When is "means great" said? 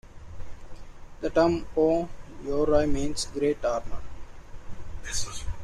2.91-3.63